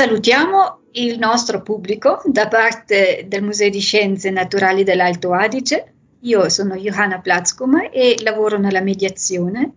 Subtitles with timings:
[0.00, 5.92] salutiamo il nostro pubblico da parte del Museo di Scienze Naturali dell'Alto Adige.
[6.20, 9.72] Io sono Johanna Platzkum e lavoro nella mediazione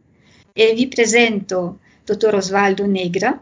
[0.54, 3.38] e vi presento dottor Osvaldo Negra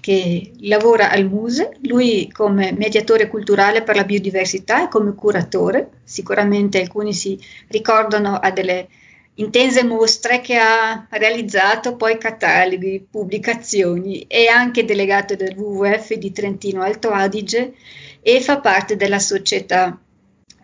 [0.00, 6.00] che lavora al Muse, lui come mediatore culturale per la biodiversità e come curatore.
[6.02, 8.88] Sicuramente alcuni si ricordano a delle
[9.34, 16.82] intense mostre che ha realizzato, poi cataloghi, pubblicazioni, è anche delegato del WWF di Trentino
[16.82, 17.74] Alto Adige
[18.20, 19.98] e fa parte della società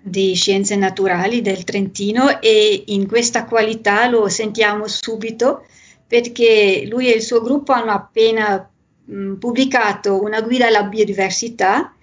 [0.03, 5.67] di scienze naturali del Trentino e in questa qualità lo sentiamo subito
[6.07, 8.71] perché lui e il suo gruppo hanno appena
[9.05, 11.96] mh, pubblicato una guida alla biodiversità,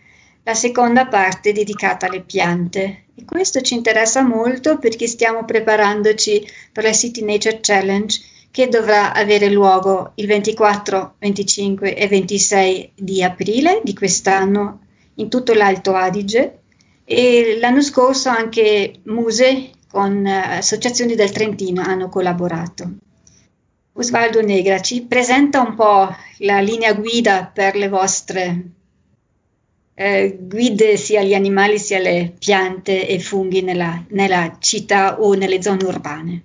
[0.44, 3.06] la seconda parte dedicata alle piante.
[3.16, 8.20] E questo ci interessa molto perché stiamo preparandoci per la City Nature Challenge
[8.52, 14.82] che dovrà avere luogo il 24, 25 e 26 di aprile di quest'anno
[15.16, 16.60] in tutto l'Alto Adige
[17.06, 22.92] e l'anno scorso anche Muse con uh, associazioni del Trentino hanno collaborato.
[23.94, 28.64] Osvaldo Negra ci presenta un po' la linea guida per le vostre
[29.96, 35.62] eh, guide sia agli animali sia alle piante e funghi nella, nella città o nelle
[35.62, 36.44] zone urbane.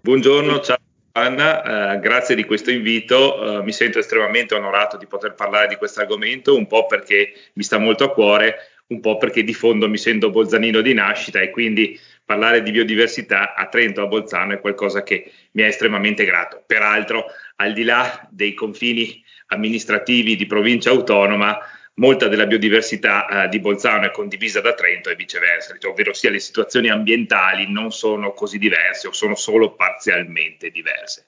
[0.00, 0.76] Buongiorno, ciao.
[1.12, 5.76] Anna, eh, grazie di questo invito, eh, mi sento estremamente onorato di poter parlare di
[5.76, 8.56] questo argomento, un po' perché mi sta molto a cuore,
[8.88, 13.54] un po' perché di fondo mi sento bolzanino di nascita e quindi parlare di biodiversità
[13.54, 16.62] a Trento, a Bolzano è qualcosa che mi è estremamente grato.
[16.64, 17.24] Peraltro,
[17.56, 21.58] al di là dei confini amministrativi di provincia autonoma,
[22.00, 26.30] molta della biodiversità eh, di Bolzano è condivisa da Trento e viceversa, cioè, ovvero sia
[26.30, 31.26] le situazioni ambientali non sono così diverse o sono solo parzialmente diverse.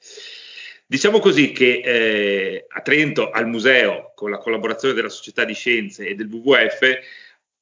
[0.86, 6.06] Diciamo così che eh, a Trento, al museo, con la collaborazione della Società di Scienze
[6.06, 6.98] e del WWF,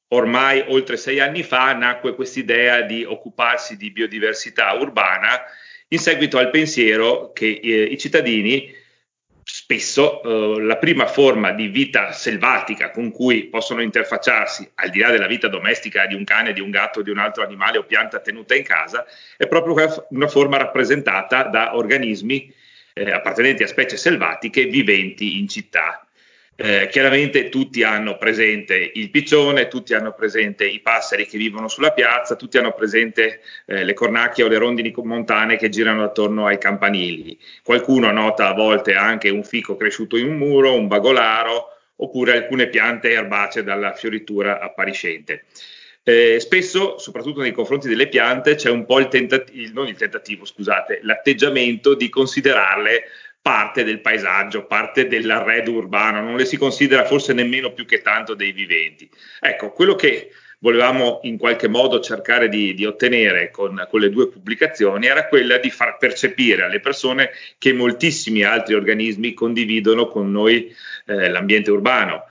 [0.08, 5.42] ormai oltre sei anni fa nacque quest'idea di occuparsi di biodiversità urbana
[5.88, 8.72] in seguito al pensiero che eh, i cittadini
[9.70, 15.10] spesso eh, la prima forma di vita selvatica con cui possono interfacciarsi, al di là
[15.10, 18.18] della vita domestica di un cane, di un gatto, di un altro animale o pianta
[18.18, 22.52] tenuta in casa, è proprio una forma rappresentata da organismi
[22.94, 26.04] eh, appartenenti a specie selvatiche viventi in città.
[26.62, 31.92] Eh, chiaramente tutti hanno presente il piccione, tutti hanno presente i passeri che vivono sulla
[31.92, 36.58] piazza, tutti hanno presente eh, le cornacchie o le rondini montane che girano attorno ai
[36.58, 37.38] campanili.
[37.62, 42.68] Qualcuno nota a volte anche un fico cresciuto in un muro, un bagolaro oppure alcune
[42.68, 45.46] piante erbacee dalla fioritura appariscente.
[46.02, 50.44] Eh, spesso, soprattutto nei confronti delle piante, c'è un po' il tentativo, non il tentativo,
[50.44, 53.04] scusate, l'atteggiamento di considerarle
[53.42, 58.34] parte del paesaggio, parte dell'arredo urbano, non le si considera forse nemmeno più che tanto
[58.34, 59.08] dei viventi.
[59.40, 60.30] Ecco, quello che
[60.60, 65.58] volevamo in qualche modo cercare di, di ottenere con, con, le due pubblicazioni era quella
[65.58, 70.74] di far percepire alle persone che moltissimi altri organismi condividono con noi
[71.06, 72.26] eh, l'ambiente urbano.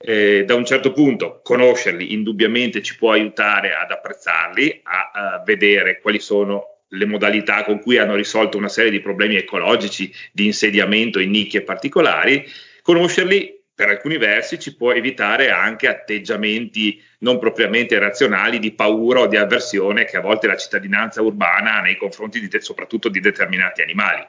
[0.00, 6.00] Eh, da un certo punto conoscerli indubbiamente ci può aiutare ad apprezzarli, a, a vedere
[6.00, 11.18] quali sono le modalità con cui hanno risolto una serie di problemi ecologici di insediamento
[11.18, 12.46] in nicchie particolari,
[12.82, 19.26] conoscerli per alcuni versi ci può evitare anche atteggiamenti non propriamente razionali di paura o
[19.28, 23.20] di avversione che a volte la cittadinanza urbana ha nei confronti di te, soprattutto di
[23.20, 24.26] determinati animali.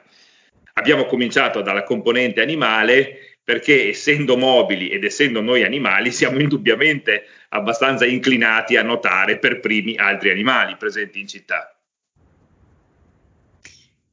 [0.74, 8.06] Abbiamo cominciato dalla componente animale perché essendo mobili ed essendo noi animali siamo indubbiamente abbastanza
[8.06, 11.79] inclinati a notare per primi altri animali presenti in città.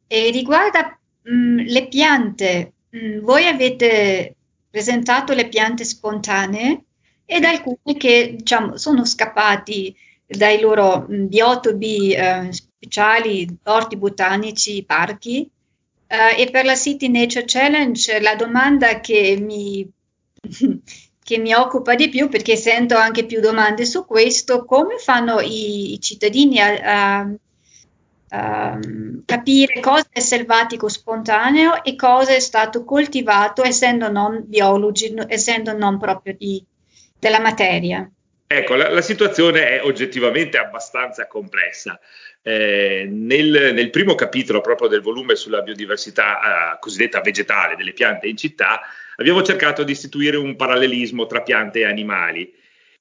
[0.08, 4.36] E riguarda mh, mm, le piante, mh, mm, voi avete
[4.70, 6.84] presentato le piante spontanee
[7.26, 9.96] ed alcune che diciamo, sono scappati
[10.26, 15.50] dai loro mh, mm, biotopi eh, speciali, orti botanici, parchi.
[16.08, 19.90] Eh, e per la City Nature Challenge la domanda che mi,
[21.24, 25.94] che mi occupa di più, perché sento anche più domande su questo, come fanno i,
[25.94, 27.30] i cittadini a, a
[28.32, 35.74] um, capire cosa è selvatico spontaneo e cosa è stato coltivato essendo non biologi, essendo
[35.74, 36.64] non proprio di,
[37.20, 38.10] della materia.
[38.50, 42.00] Ecco, la, la, situazione è oggettivamente abbastanza complessa.
[42.42, 48.28] Eh, nel, nel, primo capitolo proprio del volume sulla biodiversità eh, cosiddetta vegetale delle piante
[48.28, 48.80] in città,
[49.18, 52.54] abbiamo cercato di istituire un parallelismo tra piante e animali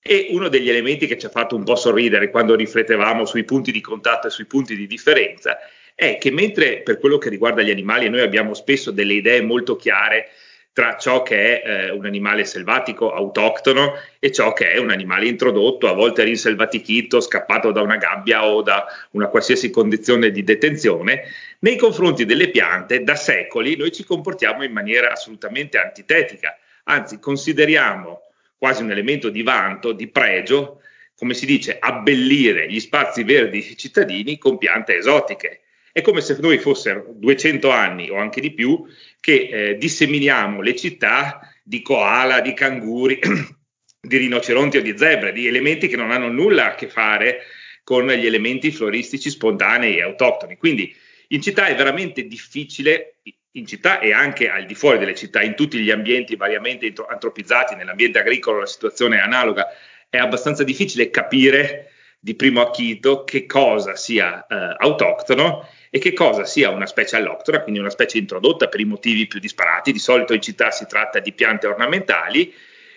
[0.07, 3.73] e uno degli elementi che ci ha fatto un po' sorridere quando riflettevamo sui punti
[3.73, 5.59] di contatto e sui punti di differenza
[5.95, 9.77] è che mentre per quello che riguarda gli animali noi abbiamo spesso delle idee molto
[9.77, 10.29] chiare
[10.77, 15.27] tra ciò che è eh, un animale selvatico autoctono e ciò che è un animale
[15.27, 21.23] introdotto, a volte rinselvatichito, scappato da una gabbia o da una qualsiasi condizione di detenzione.
[21.61, 28.26] Nei confronti delle piante, da secoli, noi ci comportiamo in maniera assolutamente antitetica, anzi consideriamo
[28.59, 30.81] quasi un elemento di vanto, di pregio,
[31.15, 35.63] come si dice, abbellire gli spazi verdi cittadini con piante esotiche.
[35.93, 38.85] È come se noi fossero 200 anni o anche di più
[39.19, 43.19] che eh, disseminiamo le città di koala, di canguri,
[43.99, 47.45] di rinoceronti o di zebre, di elementi che non hanno nulla a che fare
[47.83, 50.57] con gli elementi floristici spontanei e autoctoni.
[50.57, 50.95] Quindi
[51.29, 53.21] in città è veramente difficile,
[53.57, 57.75] in città e anche al di fuori delle città, in tutti gli ambienti variamente antropizzati,
[57.75, 59.67] nell'ambiente agricolo la situazione è analoga,
[60.09, 66.45] è abbastanza difficile capire di primo acchito che cosa sia eh, autoctono e che cosa
[66.45, 69.93] sia una specie alloctona, quindi una specie introdotta per i motivi più disparati.
[69.93, 72.53] Di solito in città si tratta di piante ornamentali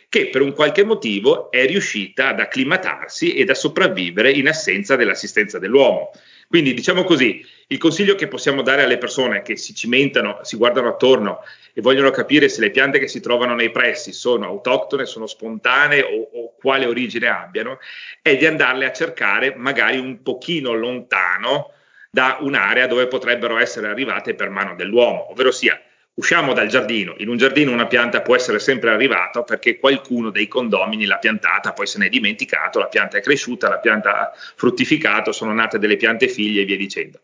[0.10, 5.60] che per un qualche motivo è riuscita ad acclimatarsi ed a sopravvivere in assenza dell'assistenza
[5.60, 6.12] dell'uomo.
[6.50, 10.88] Quindi diciamo così, il consiglio che possiamo dare alle persone che si cimentano, si guardano
[10.88, 11.42] attorno
[11.74, 16.02] e vogliono capire se le piante che si trovano nei pressi sono autoctone, sono spontanee
[16.02, 17.78] o, o quale origine abbiano,
[18.24, 21.74] è di andarle a cercare magari un pochino lontano
[22.10, 25.80] da un'area dove potrebbero essere arrivate per mano dell'uomo, ovvero sia
[26.20, 30.50] usciamo dal giardino, in un giardino una pianta può essere sempre arrivata perché qualcuno dei
[30.50, 34.32] condomini l'ha piantata, poi se ne è dimenticato, la pianta è cresciuta, la pianta ha
[34.34, 37.22] fruttificato, sono nate delle piante figlie e via dicendo.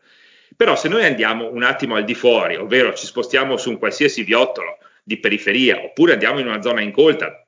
[0.56, 4.22] Però se noi andiamo un attimo al di fuori, ovvero ci spostiamo su un qualsiasi
[4.22, 7.45] viottolo di periferia, oppure andiamo in una zona incolta,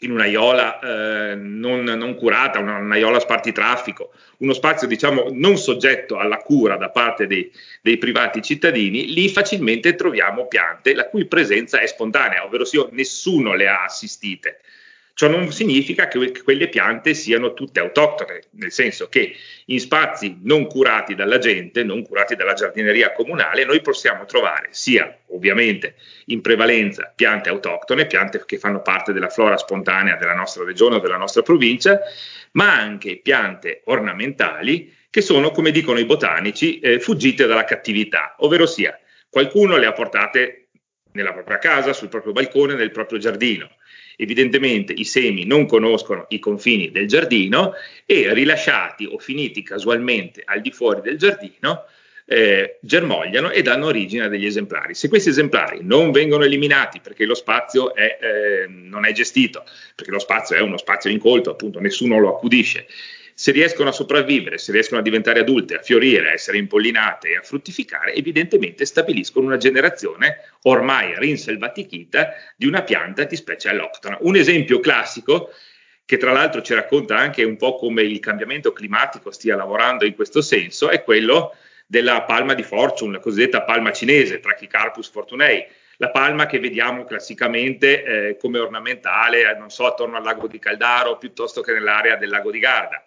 [0.00, 6.38] in un'aiola eh, non, non, curata, una, un'aiola spartitraffico, uno spazio diciamo non soggetto alla
[6.38, 7.50] cura da parte dei,
[7.82, 13.54] dei, privati cittadini, lì facilmente troviamo piante la cui presenza è spontanea, ovvero sia nessuno
[13.54, 14.60] le ha assistite.
[15.20, 19.36] Ciò non significa che quelle piante siano tutte autoctone, nel senso che
[19.66, 25.14] in spazi non curati dalla gente, non curati dalla giardineria comunale, noi possiamo trovare sia
[25.26, 25.96] ovviamente
[26.28, 31.00] in prevalenza piante autoctone, piante che fanno parte della flora spontanea della nostra regione o
[31.00, 32.00] della nostra provincia,
[32.52, 38.64] ma anche piante ornamentali che sono, come dicono i botanici, eh, fuggite dalla cattività, ovvero
[38.64, 40.68] sia qualcuno le ha portate
[41.12, 43.68] nella propria casa, sul proprio balcone, nel proprio giardino
[44.22, 47.72] Evidentemente i semi non conoscono i confini del giardino
[48.04, 51.84] e rilasciati o finiti casualmente al di fuori del giardino
[52.26, 54.94] eh, germogliano e danno origine a degli esemplari.
[54.94, 59.64] Se questi esemplari non vengono eliminati perché lo spazio è, eh, non è gestito,
[59.96, 62.86] perché lo spazio è uno spazio incolto, appunto nessuno lo accudisce,
[63.40, 67.36] se riescono a sopravvivere, se riescono a diventare adulte, a fiorire, a essere impollinate e
[67.38, 74.18] a fruttificare, evidentemente stabiliscono una generazione ormai rinselvatichita di una pianta di specie alloctona.
[74.20, 75.54] Un esempio classico
[76.04, 80.14] che tra l'altro ci racconta anche un po' come il cambiamento climatico stia lavorando in
[80.14, 81.54] questo senso, è quello
[81.86, 85.66] della palma di fortune, la cosiddetta palma cinese, Trachycarpus fortunei,
[85.96, 91.16] la palma che vediamo classicamente eh, come ornamentale, non so, attorno al lago di Caldaro
[91.16, 93.02] piuttosto che nell'area del lago di Garda.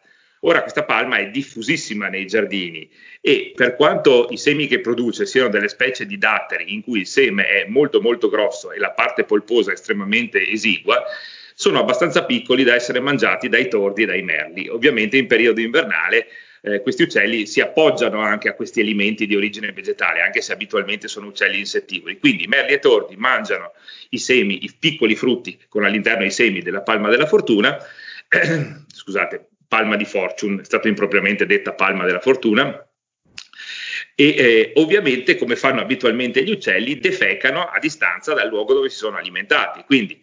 [0.45, 2.89] Ora questa palma è diffusissima nei giardini
[3.21, 7.07] e per quanto i semi che produce siano delle specie di datteri in cui il
[7.07, 11.01] seme è molto molto grosso e la parte polposa estremamente esigua,
[11.55, 14.67] sono abbastanza piccoli da essere mangiati dai tordi e dai merli.
[14.67, 16.27] Ovviamente in periodo invernale
[16.61, 21.07] eh, questi uccelli si appoggiano anche a questi alimenti di origine vegetale, anche se abitualmente
[21.07, 22.19] sono uccelli insettivori.
[22.19, 23.71] Quindi merli e tordi mangiano
[24.09, 27.77] i semi, i piccoli frutti con all'interno i semi della palma della fortuna.
[28.91, 32.87] Scusate, palma di fortune, è stata impropriamente detta palma della fortuna,
[34.13, 38.97] e eh, ovviamente come fanno abitualmente gli uccelli defecano a distanza dal luogo dove si
[38.97, 39.83] sono alimentati.
[39.87, 40.21] Quindi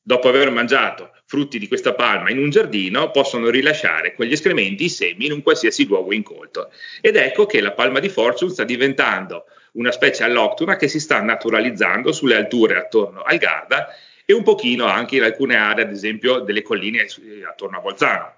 [0.00, 4.88] dopo aver mangiato frutti di questa palma in un giardino possono rilasciare quegli escrementi, i
[4.88, 6.70] semi in un qualsiasi luogo incolto.
[7.00, 11.20] Ed ecco che la palma di fortune sta diventando una specie alloctona che si sta
[11.20, 13.88] naturalizzando sulle alture attorno al Garda
[14.24, 17.04] e un pochino anche in alcune aree ad esempio delle colline
[17.50, 18.34] attorno a Bolzano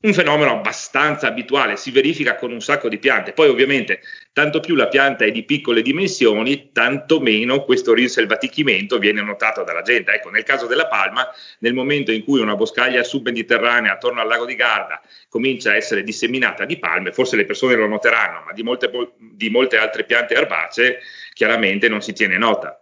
[0.00, 3.32] un fenomeno abbastanza abituale, si verifica con un sacco di piante.
[3.32, 4.00] Poi ovviamente
[4.32, 9.82] tanto più la pianta è di piccole dimensioni, tanto meno questo rinselvatichimento viene notato dalla
[9.82, 10.12] gente.
[10.12, 11.26] Ecco, nel caso della palma,
[11.60, 16.02] nel momento in cui una boscaglia submediterranea attorno al lago di Garda comincia a essere
[16.02, 20.34] disseminata di palme, forse le persone lo noteranno, ma di molte, di molte altre piante
[20.34, 20.98] erbacee
[21.32, 22.78] chiaramente non si tiene nota.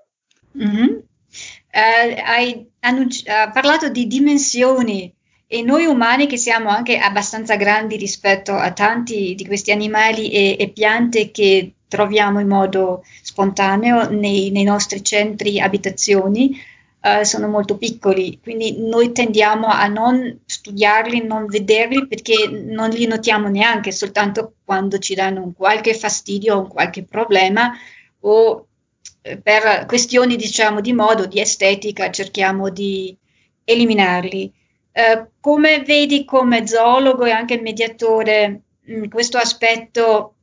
[0.58, 0.88] Mm-hmm.
[1.74, 5.13] Uh, hai annunci- uh, parlato di dimensioni
[5.46, 10.56] e noi umani che siamo anche abbastanza grandi rispetto a tanti di questi animali e,
[10.58, 16.58] e piante che troviamo in modo spontaneo nei, nei nostri centri abitazioni
[17.06, 23.06] eh, sono molto piccoli, quindi noi tendiamo a non studiarli, non vederli perché non li
[23.06, 27.72] notiamo neanche, soltanto quando ci danno un qualche fastidio o un qualche problema
[28.20, 28.66] o
[29.20, 33.14] eh, per questioni diciamo di modo, di estetica, cerchiamo di
[33.64, 34.50] eliminarli.
[34.96, 40.34] Eh, come vedi come zoologo e anche mediatore mh, mm, questo aspetto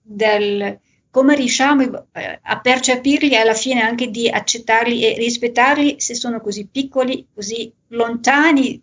[0.00, 6.14] del come riusciamo eh, a percepirli e alla fine anche di accettarli e rispettarli se
[6.14, 8.80] sono così piccoli, così lontani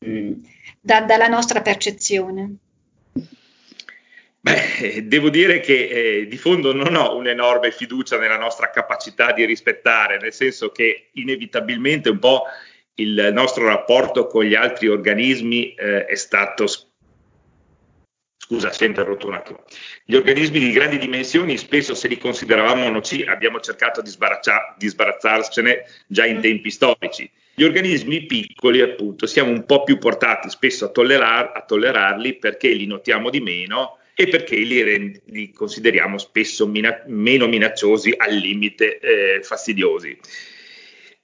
[0.00, 0.32] mh, mm,
[0.80, 2.56] da, dalla nostra percezione.
[4.40, 9.44] Beh, devo dire che eh, di fondo non ho un'enorme fiducia nella nostra capacità di
[9.44, 12.42] rispettare, nel senso che inevitabilmente un po'
[12.96, 16.66] il nostro rapporto con gli altri organismi eh, è stato
[18.38, 19.64] Scusa, si è interrotto un attimo.
[20.04, 24.16] Gli organismi di grandi dimensioni spesso se li consideravamo nocivi, abbiamo cercato di,
[24.76, 27.28] di sbarazzarcene già in tempi storici.
[27.56, 32.68] Gli organismi piccoli, appunto, siamo un po' più portati spesso a, tollerar, a tollerarli perché
[32.68, 38.32] li notiamo di meno e perché li, rend- li consideriamo spesso mina- meno minacciosi, al
[38.32, 40.16] limite eh, fastidiosi.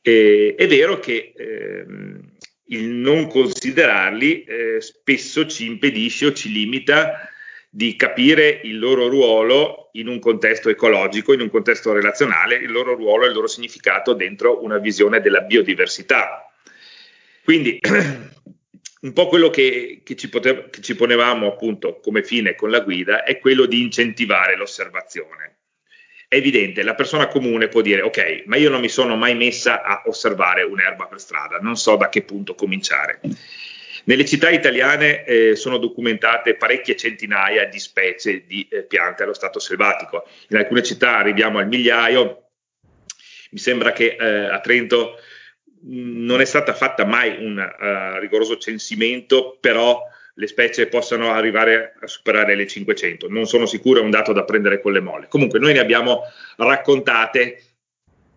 [0.02, 2.20] Eh, è vero che ehm,
[2.66, 7.28] il non considerarli eh, spesso ci impedisce o ci limita
[7.70, 12.94] di capire il loro ruolo in un contesto ecologico, in un contesto relazionale, il loro
[12.94, 16.50] ruolo e il loro significato dentro una visione della biodiversità.
[17.44, 17.78] Quindi
[19.02, 22.80] un po' quello che, che, ci potev- che ci ponevamo appunto come fine con la
[22.80, 25.56] guida è quello di incentivare l'osservazione
[26.32, 29.82] è evidente, la persona comune può dire ok, ma io non mi sono mai messa
[29.82, 33.20] a osservare un'erba per strada, non so da che punto cominciare.
[34.04, 39.58] Nelle città italiane eh, sono documentate parecchie centinaia di specie di eh, piante allo stato
[39.58, 40.26] selvatico.
[40.48, 42.46] In alcune città arriviamo al migliaio.
[43.50, 45.18] Mi sembra che eh, a Trento
[45.82, 50.00] mh, non è stata fatta mai un uh, rigoroso censimento, però
[50.34, 53.28] le specie possano arrivare a superare le 500.
[53.28, 55.28] Non sono sicuro, è un dato da prendere con le molle.
[55.28, 56.22] Comunque noi ne abbiamo
[56.56, 57.62] raccontate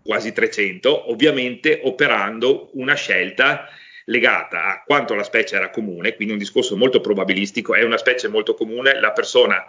[0.04, 3.68] quasi 300, ovviamente operando una scelta
[4.06, 8.28] legata a quanto la specie era comune, quindi un discorso molto probabilistico, è una specie
[8.28, 9.66] molto comune, la persona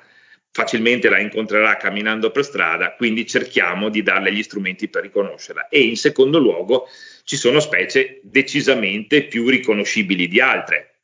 [0.50, 5.68] facilmente la incontrerà camminando per strada, quindi cerchiamo di darle gli strumenti per riconoscerla.
[5.68, 6.86] E in secondo luogo
[7.24, 10.95] ci sono specie decisamente più riconoscibili di altre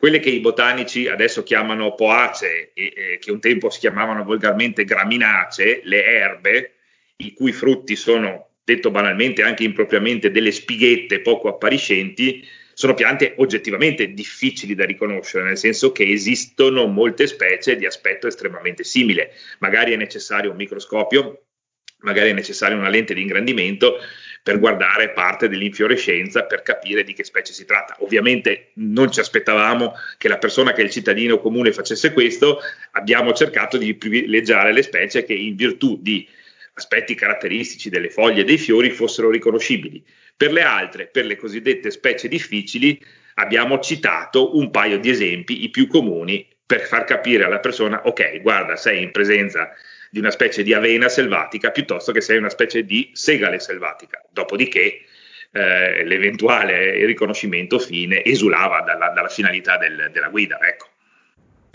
[0.00, 4.84] quelle che i botanici adesso chiamano poacee e, e che un tempo si chiamavano volgarmente
[4.84, 6.72] graminacee, le erbe,
[7.16, 12.42] i cui frutti sono, detto banalmente, anche impropriamente delle spighette poco appariscenti,
[12.72, 18.84] sono piante oggettivamente difficili da riconoscere, nel senso che esistono molte specie di aspetto estremamente
[18.84, 19.32] simile.
[19.58, 21.42] Magari è necessario un microscopio,
[21.98, 23.98] magari è necessaria una lente di ingrandimento,
[24.42, 27.96] per guardare parte dell'infiorescenza per capire di che specie si tratta.
[28.00, 32.58] Ovviamente non ci aspettavamo che la persona che è il cittadino comune facesse questo,
[32.92, 36.26] abbiamo cercato di privilegiare le specie che in virtù di
[36.74, 40.02] aspetti caratteristici delle foglie e dei fiori fossero riconoscibili.
[40.34, 42.98] Per le altre, per le cosiddette specie difficili,
[43.34, 48.40] abbiamo citato un paio di esempi, i più comuni, per far capire alla persona, ok,
[48.40, 49.70] guarda, sei in presenza
[50.10, 54.22] di una specie di avena selvatica piuttosto che sei una specie di segale selvatica.
[54.30, 55.04] Dopodiché
[55.52, 60.58] eh, l'eventuale riconoscimento fine esulava dalla, dalla finalità del, della guida.
[60.60, 60.86] Ecco.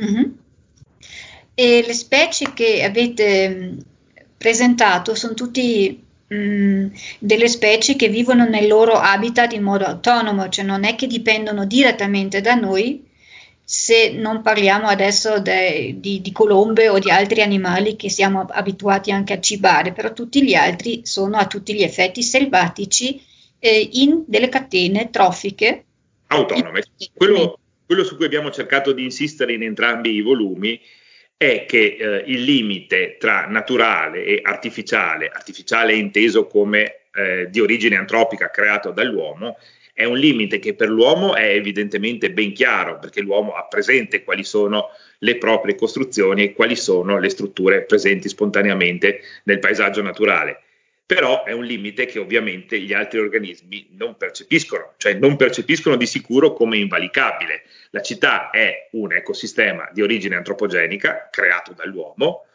[0.02, 0.32] Mm-hmm.
[1.54, 3.78] E le specie che avete mm,
[4.38, 5.98] presentato sono tutte
[6.34, 6.88] mm,
[7.20, 11.66] delle specie che vivono nel loro habitat in modo autonomo, cioè non è che dipendono
[11.66, 13.05] direttamente da noi,
[13.68, 19.12] se non parliamo adesso de, di, di, colombe o di altri animali che siamo abituati
[19.12, 23.20] anche a cibare, però tutti gli altri sono a tutti gli effetti selvatici
[23.58, 25.84] eh, in delle catene trofiche.
[26.28, 26.84] Autonome.
[27.12, 27.58] Quello,
[27.88, 30.80] quello, su cui abbiamo cercato di insistere in entrambi i volumi
[31.36, 37.96] è che eh, il limite tra naturale e artificiale, artificiale inteso come eh, di origine
[37.96, 39.58] antropica creato dall'uomo,
[39.96, 44.44] è un limite che per l'uomo è evidentemente ben chiaro, perché l'uomo ha presente quali
[44.44, 50.60] sono le proprie costruzioni e quali sono le strutture presenti spontaneamente nel paesaggio naturale.
[51.06, 56.08] Però è un limite che ovviamente gli altri organismi non percepiscono, cioè non percepiscono di
[56.08, 57.64] sicuro come invalicabile.
[57.92, 62.48] La città è un ecosistema di origine antropogenica creato dall'uomo,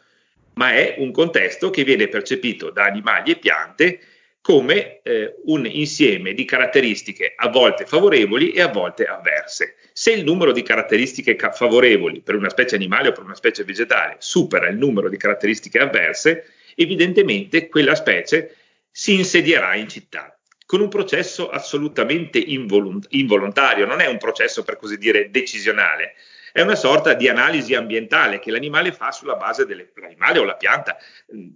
[0.53, 3.99] ma è un contesto che viene percepito da animali e piante
[4.41, 9.75] come eh, un insieme di caratteristiche a volte favorevoli e a volte avverse.
[9.93, 14.15] Se il numero di caratteristiche favorevoli per una specie animale o per una specie vegetale
[14.17, 16.45] supera il numero di caratteristiche avverse,
[16.75, 18.55] evidentemente quella specie
[18.89, 20.35] si insedierà in città
[20.71, 26.13] con un processo assolutamente involunt- involontario, non è un processo per così dire decisionale,
[26.51, 30.97] è una sorta di analisi ambientale che l'animale fa sulla base dell'animale o la pianta.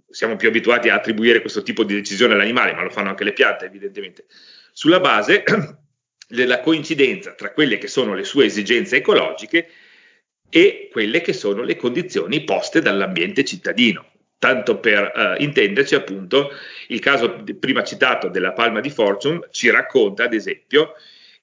[0.08, 3.32] Siamo più abituati a attribuire questo tipo di decisione all'animale, ma lo fanno anche le
[3.32, 4.26] piante, evidentemente.
[4.72, 5.44] Sulla base
[6.28, 9.68] della coincidenza tra quelle che sono le sue esigenze ecologiche
[10.48, 14.12] e quelle che sono le condizioni poste dall'ambiente cittadino.
[14.38, 16.50] Tanto per uh, intenderci, appunto,
[16.88, 20.92] il caso prima citato della palma di Fortune ci racconta, ad esempio,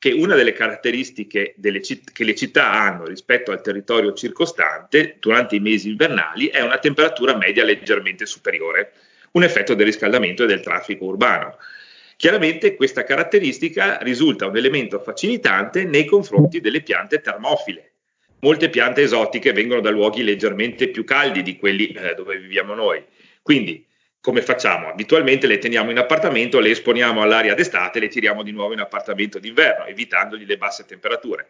[0.04, 5.56] che una delle caratteristiche delle citt- che le città hanno rispetto al territorio circostante durante
[5.56, 8.92] i mesi invernali è una temperatura media leggermente superiore,
[9.32, 11.56] un effetto del riscaldamento e del traffico urbano.
[12.18, 17.94] Chiaramente questa caratteristica risulta un elemento facilitante nei confronti delle piante termofile.
[18.42, 23.02] Molte piante esotiche vengono da luoghi leggermente più caldi di quelli eh, dove viviamo noi.
[23.42, 23.88] Quindi
[24.24, 24.88] come facciamo?
[24.88, 28.80] Abitualmente le teniamo in appartamento, le esponiamo all'aria d'estate e le tiriamo di nuovo in
[28.80, 31.48] appartamento d'inverno, evitandogli le basse temperature.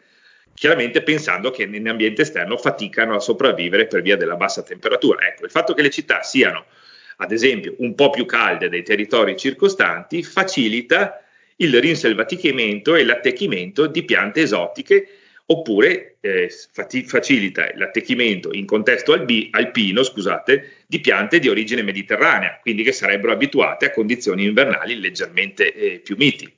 [0.56, 5.28] Chiaramente pensando che nell'ambiente esterno faticano a sopravvivere per via della bassa temperatura.
[5.28, 6.66] Ecco, il fatto che le città siano,
[7.18, 11.24] ad esempio, un po' più calde dei territori circostanti facilita
[11.58, 15.08] il rinselvatichimento e l'attecchimento di piante esotiche
[15.46, 16.50] oppure eh,
[17.06, 23.34] facilita l'attecchimento in contesto albi, alpino scusate, di piante di origine mediterranea, quindi che sarebbero
[23.34, 26.52] abituate a condizioni invernali leggermente eh, più miti.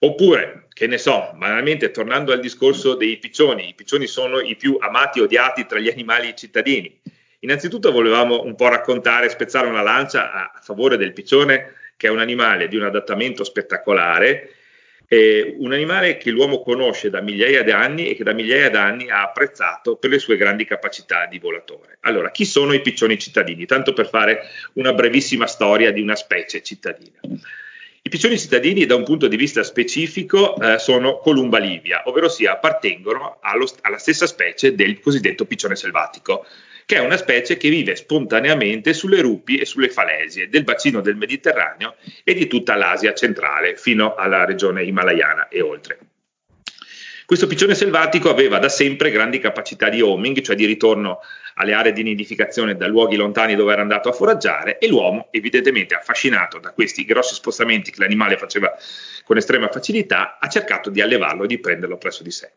[0.00, 4.76] Oppure, che ne so, banalmente tornando al discorso dei piccioni, i piccioni sono i più
[4.80, 7.00] amati e odiati tra gli animali cittadini.
[7.40, 12.10] Innanzitutto volevamo un po' raccontare, spezzare una lancia a, a favore del piccione, che è
[12.10, 14.50] un animale di un adattamento spettacolare,
[15.08, 18.76] eh, un animale che l'uomo conosce da migliaia di anni e che da migliaia di
[18.76, 21.98] anni ha apprezzato per le sue grandi capacità di volatore.
[22.00, 23.66] Allora, chi sono i piccioni cittadini?
[23.66, 24.42] Tanto per fare
[24.74, 27.18] una brevissima storia di una specie cittadina.
[28.06, 33.38] I piccioni cittadini, da un punto di vista specifico, eh, sono columba livia, ovvero appartengono
[33.40, 36.44] allo, alla stessa specie del cosiddetto piccione selvatico
[36.86, 41.16] che è una specie che vive spontaneamente sulle rupi e sulle falesie del bacino del
[41.16, 45.98] Mediterraneo e di tutta l'Asia centrale fino alla regione himalayana e oltre.
[47.26, 51.20] Questo piccione selvatico aveva da sempre grandi capacità di homing, cioè di ritorno
[51.54, 55.94] alle aree di nidificazione da luoghi lontani dove era andato a foraggiare e l'uomo, evidentemente
[55.94, 58.76] affascinato da questi grossi spostamenti che l'animale faceva
[59.24, 62.52] con estrema facilità, ha cercato di allevarlo e di prenderlo presso di sé.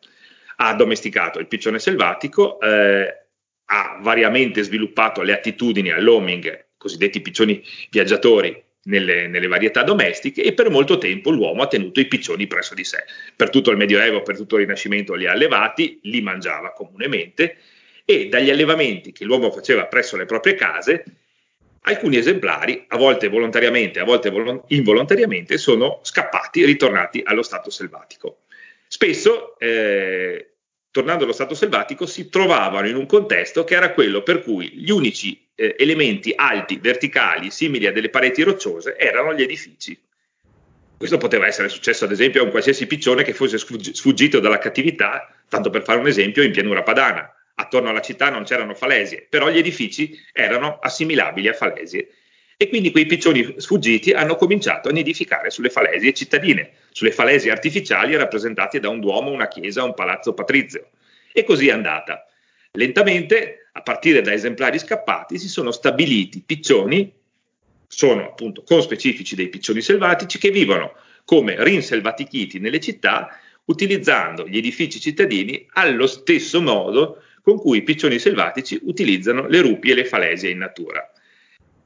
[0.57, 3.26] Ha domesticato il piccione selvatico, eh,
[3.69, 10.69] ha variamente sviluppato le attitudini all'homing, cosiddetti piccioni viaggiatori, nelle, nelle, varietà domestiche e per
[10.69, 13.03] molto tempo l'uomo ha tenuto i piccioni presso di sé.
[13.35, 17.57] Per tutto il Medioevo, per tutto il Rinascimento li ha allevati, li mangiava comunemente
[18.05, 21.03] e dagli allevamenti che l'uomo faceva presso le proprie case,
[21.81, 24.31] alcuni esemplari, a volte volontariamente, a volte
[24.67, 28.43] involontariamente, sono scappati ritornati allo stato selvatico.
[28.87, 30.53] Spesso eh,
[30.97, 34.89] tornando allo stato selvatico, si trovavano in un contesto che era quello per cui gli
[34.89, 39.95] unici eh, elementi alti, verticali, simili a delle pareti rocciose, erano gli edifici.
[40.97, 45.31] Questo poteva essere successo ad esempio a un qualsiasi piccione che fosse sfuggito dalla cattività,
[45.47, 47.31] tanto per fare un esempio, in pianura padana.
[47.53, 52.07] Attorno alla città non c'erano falesie, però gli edifici erano assimilabili a falesie
[52.59, 58.15] e quindi quei piccioni sfuggiti hanno cominciato a nidificare sulle falesie cittadine, sulle falesie artificiali
[58.15, 60.89] rappresentate da un duomo, una chiesa, un palazzo patrizio.
[61.31, 62.25] E così è andata.
[62.71, 67.13] Lentamente, a partire da esemplari scappati, si sono stabiliti piccioni,
[67.87, 73.29] sono appunto conspecifici dei piccioni selvatici, che vivono come rinselvatichiti nelle città,
[73.65, 79.91] utilizzando gli edifici cittadini allo stesso modo con cui i piccioni selvatici utilizzano le rupi
[79.91, 81.07] e le falesie in natura.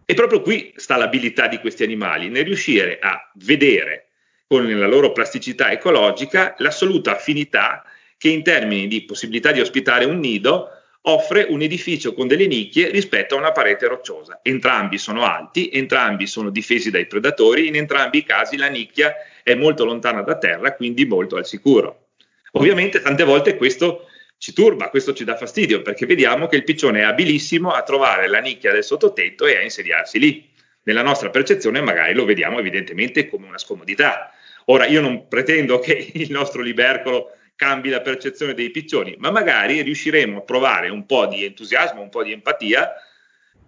[0.05, 4.05] E proprio qui sta l'abilità di questi animali, nel riuscire a vedere
[4.51, 7.85] con la loro plasticità ecologica l'assoluta affinità
[8.17, 10.67] che in termini di possibilità di ospitare un nido
[11.03, 14.41] offre un edificio con delle nicchie rispetto a una parete rocciosa.
[14.43, 19.55] Entrambi sono alti, entrambi sono difesi dai predatori, in entrambi i casi la nicchia è
[19.55, 22.07] molto lontana da terra, quindi molto al sicuro.
[22.51, 26.99] Ovviamente tante volte questo ci turba, questo ci dà fastidio perché vediamo che il piccione
[26.99, 30.49] è abilissimo a trovare la nicchia del sottotetto e a insediarsi lì.
[30.83, 34.33] Nella nostra percezione magari lo vediamo evidentemente come una scomodità.
[34.65, 39.81] Ora io non pretendo che il nostro libercolo cambi la percezione dei piccioni, ma magari
[39.81, 42.91] riusciremo a provare un po' di entusiasmo, un po' di empatia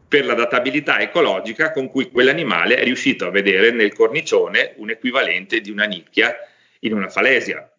[0.07, 5.71] per l'adattabilità ecologica con cui quell'animale è riuscito a vedere nel cornicione un equivalente di
[5.71, 6.35] una nicchia
[6.79, 7.71] in una falesia.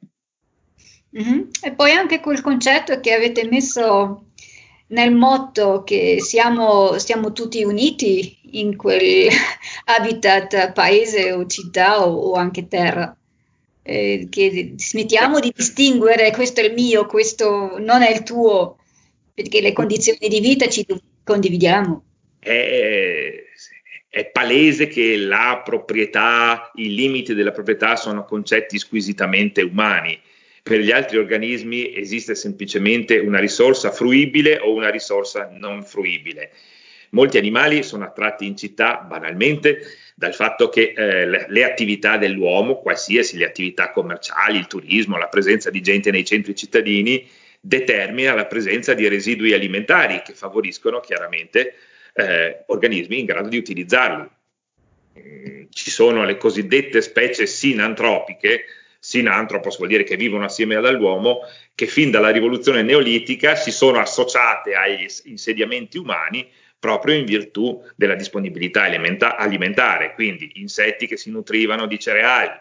[1.17, 1.41] Mm-hmm.
[1.63, 4.31] E poi anche quel concetto che avete messo
[4.89, 9.29] nel motto che siamo, siamo tutti uniti in quel
[9.87, 13.17] habitat, paese o città o, o anche terra.
[13.87, 18.79] Eh, che smettiamo di distinguere questo è il mio, questo non è il tuo,
[19.35, 20.87] perché le condizioni di vita ci
[21.23, 22.03] condividiamo.
[22.39, 23.45] È,
[24.09, 30.19] è palese che la proprietà, i limiti della proprietà sono concetti squisitamente umani
[30.65, 36.53] per gli altri organismi esiste semplicemente una risorsa fruibile o una risorsa non fruibile.
[37.15, 39.79] Molti animali sono attratti in città banalmente
[40.17, 45.29] dal fatto che eh, le, le, attività dell'uomo, qualsiasi le attività commerciali, il turismo, la
[45.29, 47.25] presenza di gente nei centri cittadini,
[47.61, 51.75] determina la presenza di residui alimentari che favoriscono chiaramente
[52.15, 54.29] eh, organismi in grado di utilizzarli.
[55.21, 58.65] Mm, ci sono le cosiddette specie sinantropiche,
[58.99, 61.43] sinantropos vuol dire che vivono assieme all'uomo,
[61.77, 66.51] che fin dalla rivoluzione neolitica si sono associate agli insediamenti umani
[66.85, 72.53] proprio in virtù della disponibilità alimenta- alimentare, quindi insetti che si nutrivano di cereali,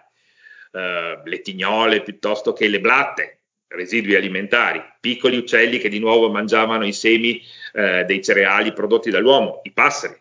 [0.71, 6.85] eh, le tignole piuttosto che le blatte, residui alimentari, piccoli uccelli che di nuovo mangiavano
[6.85, 10.17] i semi eh, dei cereali prodotti dall'uomo, i passeri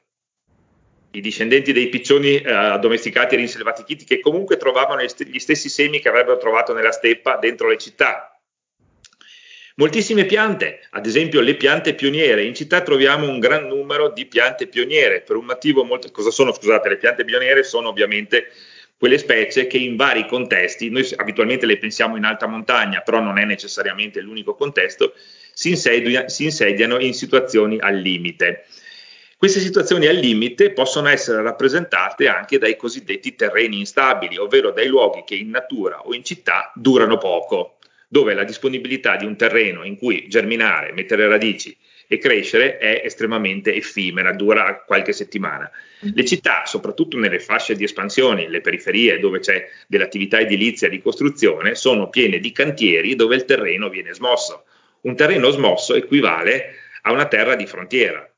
[1.14, 6.08] i discendenti dei piccioni eh, addomesticati e rinselvatichiti che comunque trovavano gli stessi semi che
[6.08, 8.31] avrebbero trovato nella steppa dentro le città.
[9.76, 12.44] Moltissime piante, ad esempio le piante pioniere.
[12.44, 16.10] In città troviamo un gran numero di piante pioniere per un motivo molto.
[16.10, 16.52] Cosa sono?
[16.52, 18.48] Scusate, le piante pioniere sono ovviamente
[18.98, 23.36] quelle specie che in vari contesti, noi abitualmente le pensiamo in alta montagna, però non
[23.36, 25.14] è necessariamente l'unico contesto,
[25.52, 28.66] si, insedia, si insediano in situazioni al limite.
[29.36, 35.24] Queste situazioni al limite possono essere rappresentate anche dai cosiddetti terreni instabili, ovvero dai luoghi
[35.26, 37.78] che in natura o in città durano poco,
[38.12, 41.74] dove la disponibilità di un terreno in cui germinare, mettere radici
[42.06, 45.70] e crescere è estremamente effimera, dura qualche settimana.
[46.00, 51.74] Le città, soprattutto nelle fasce di espansione, le periferie dove c'è dell'attività edilizia di costruzione,
[51.74, 54.64] sono piene di cantieri dove il terreno viene smosso.
[55.04, 58.30] Un terreno smosso equivale a una terra di frontiera,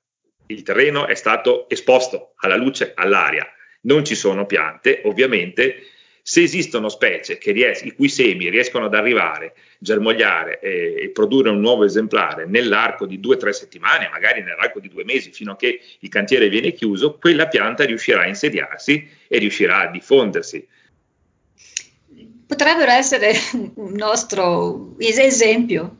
[0.46, 3.44] il terreno è stato esposto alla luce, all'aria,
[3.82, 5.82] non ci sono piante, ovviamente
[6.26, 11.60] se esistono specie ries- i cui semi riescono ad arrivare, germogliare e, e, produrre un
[11.60, 15.56] nuovo esemplare nell'arco di due o tre settimane, magari nell'arco di due mesi, fino a
[15.56, 20.66] che il cantiere viene chiuso, quella pianta riuscirà a insediarsi e riuscirà a diffondersi.
[22.46, 23.34] Potrebbero essere
[23.76, 25.98] un nostro esempio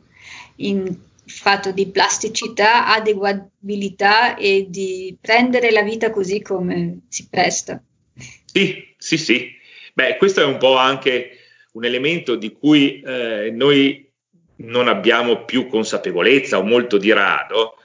[0.55, 0.91] in
[1.27, 7.79] fatto di plasticità, adeguabilità e di prendere la vita così come si presta.
[8.45, 9.54] Sì, sì, sì.
[9.95, 11.37] Beh, questo è un po' anche
[11.71, 14.11] un elemento di cui eh, noi
[14.57, 17.77] non abbiamo più consapevolezza o molto di rado.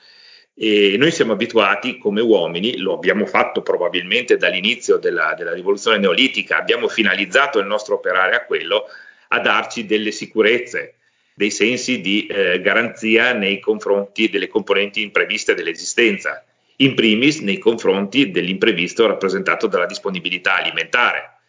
[0.52, 6.56] E noi siamo abituati come uomini, lo abbiamo fatto probabilmente dall'inizio della, della rivoluzione neolitica,
[6.58, 8.86] abbiamo finalizzato il nostro operare a quello,
[9.28, 10.96] a darci delle sicurezze,
[11.32, 16.44] dei sensi di eh, garanzia nei confronti delle componenti impreviste dell'esistenza,
[16.78, 21.39] in primis nei confronti dell'imprevisto rappresentato dalla disponibilità alimentare.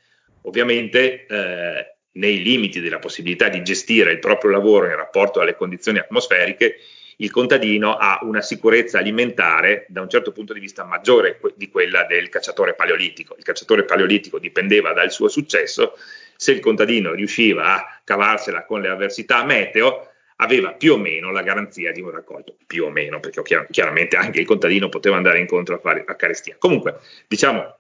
[0.44, 6.00] Ovviamente eh, nei limiti della possibilità di gestire il proprio lavoro in rapporto alle condizioni
[6.00, 6.78] atmosferiche,
[7.18, 12.04] il contadino ha una sicurezza alimentare da un certo punto di vista maggiore di quella
[12.06, 13.36] del cacciatore paleolitico.
[13.38, 15.94] Il cacciatore paleolitico dipendeva dal suo successo,
[16.36, 21.44] se il contadino riusciva a cavarsela con le avversità meteo, aveva più o meno la
[21.44, 25.76] garanzia di un raccolto, più o meno, perché chiaramente anche il contadino poteva andare incontro
[25.76, 26.56] a, fare, a carestia.
[26.58, 27.78] Comunque, diciamo,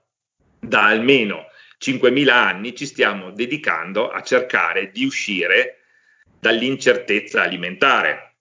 [0.59, 1.47] da almeno
[1.81, 5.79] 5.000 anni ci stiamo dedicando a cercare di uscire
[6.39, 8.35] dall'incertezza alimentare.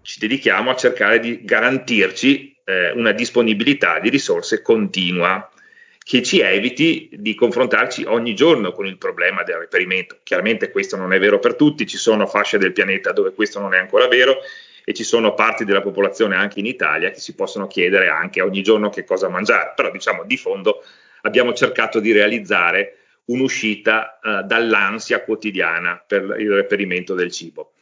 [0.00, 5.50] Ci dedichiamo a cercare di garantirci eh, una disponibilità di risorse continua
[5.98, 10.18] che ci eviti di confrontarci ogni giorno con il problema del reperimento.
[10.22, 13.74] Chiaramente questo non è vero per tutti, ci sono fasce del pianeta dove questo non
[13.74, 14.38] è ancora vero
[14.84, 18.62] e ci sono parti della popolazione anche in Italia che si possono chiedere anche ogni
[18.62, 20.82] giorno che cosa mangiare, però diciamo di fondo
[21.22, 27.72] abbiamo cercato di realizzare un'uscita uh, dall'ansia quotidiana per il reperimento del cibo.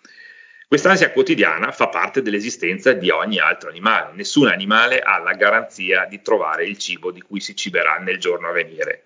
[0.70, 4.12] Quest'ansia quotidiana fa parte dell'esistenza di ogni altro animale.
[4.14, 8.48] Nessun animale ha la garanzia di trovare il cibo di cui si ciberà nel giorno
[8.48, 9.02] a venire.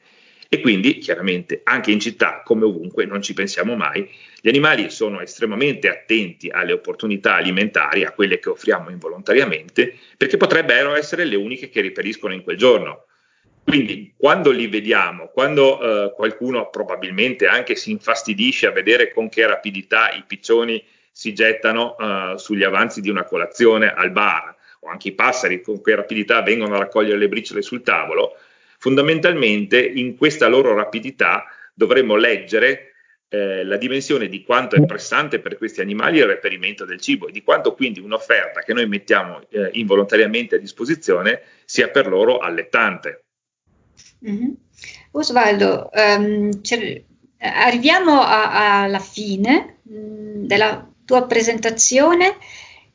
[0.51, 4.09] E quindi, chiaramente, anche in città, come ovunque, non ci pensiamo mai,
[4.41, 10.95] gli animali sono estremamente attenti alle opportunità alimentari, a quelle che offriamo involontariamente, perché potrebbero
[10.95, 13.07] essere le uniche che riperiscono in quel giorno.
[13.65, 19.47] Quindi quando li vediamo, quando eh, qualcuno probabilmente anche si infastidisce a vedere con che
[19.47, 25.09] rapidità i piccioni si gettano eh, sugli avanzi di una colazione al bar, o anche
[25.09, 28.37] i passeri con che rapidità vengono a raccogliere le briciole sul tavolo,
[28.79, 32.93] fondamentalmente in questa loro rapidità dovremmo leggere
[33.29, 37.33] eh, la dimensione di quanto è pressante per questi animali il reperimento del cibo e
[37.33, 43.24] di quanto quindi un'offerta che noi mettiamo eh, involontariamente a disposizione sia per loro allettante.
[44.27, 44.51] Mm-hmm.
[45.13, 46.51] Osvaldo, um,
[47.39, 52.37] arriviamo a, alla fine mh, mm, della tua presentazione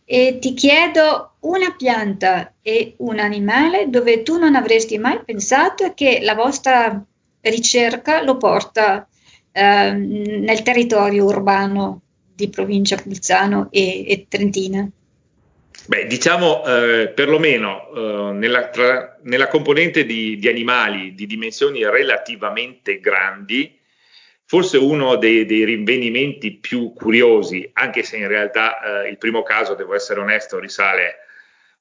[0.03, 6.19] e ti chiedo una pianta e un animale dove tu non avresti mai pensato che
[6.21, 7.05] la vostra
[7.41, 9.07] ricerca lo porta
[9.51, 12.01] eh, nel territorio urbano
[12.33, 14.89] di provincia Bolzano e, e Trentina.
[15.89, 22.99] Beh, diciamo eh, perlomeno eh, nella, tra, nella, componente di, di, animali di dimensioni relativamente
[22.99, 23.75] grandi,
[24.45, 29.73] forse uno dei, dei rinvenimenti più curiosi, anche se in realtà eh, il primo caso,
[29.73, 31.15] devo essere onesto, risale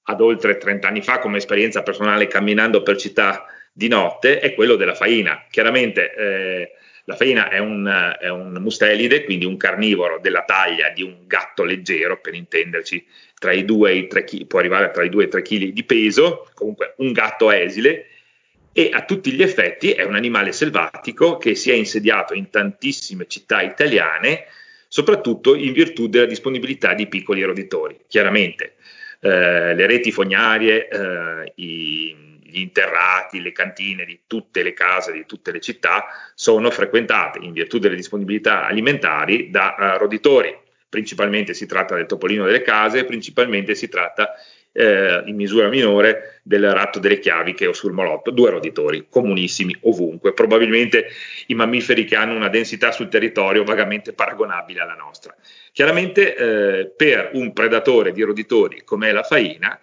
[0.05, 4.77] ad oltre 30 anni fa come esperienza personale camminando per città di notte, è quello
[4.77, 5.44] della faina.
[5.51, 6.71] Chiaramente eh,
[7.09, 11.64] la faina è un, è un mustelide, quindi un carnivoro della taglia di un gatto
[11.64, 13.03] leggero, per intenderci,
[13.38, 15.40] tra i 2 e i 3 kg, può arrivare tra i 2 e i 3
[15.40, 18.09] kg di peso, comunque un gatto esile,
[18.75, 23.25] e a tutti gli effetti è un animale selvatico che si è insediato in tantissime
[23.27, 24.44] città italiane,
[24.87, 27.99] soprattutto in virtù della disponibilità di piccoli roditori.
[28.07, 28.75] Chiaramente
[29.21, 35.27] eh, le reti fognarie, eh, i gli interrati, le cantine di tutte le case, di
[35.27, 40.57] tutte le città, sono frequentate in virtù delle disponibilità alimentari da uh, roditori.
[40.89, 44.33] Principalmente si tratta del topolino delle case, principalmente si tratta
[44.73, 49.77] eh, in misura minore del ratto delle chiavi che ho sul molotto, due roditori comunissimi
[49.83, 51.09] ovunque, probabilmente
[51.47, 55.35] i mammiferi che hanno una densità sul territorio vagamente paragonabile alla nostra.
[55.73, 59.79] Chiaramente eh, per un predatore di roditori come la faina,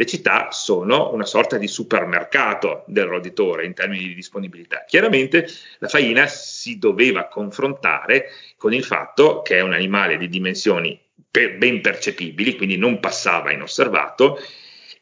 [0.00, 4.86] le città sono una sorta di supermercato del roditore in termini di disponibilità.
[4.86, 10.98] Chiaramente la faina si doveva confrontare con il fatto che è un animale di dimensioni
[11.30, 14.38] per, ben percepibili, quindi non passava inosservato,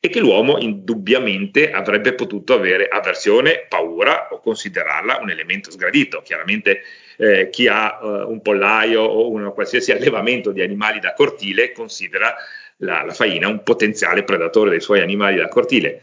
[0.00, 6.22] e che l'uomo indubbiamente avrebbe potuto avere avversione, paura o considerarla un elemento sgradito.
[6.22, 6.82] Chiaramente
[7.18, 12.34] eh, chi ha eh, un pollaio o un qualsiasi allevamento di animali da cortile considera
[12.78, 16.02] la, la faina un potenziale predatore dei suoi animali da cortile.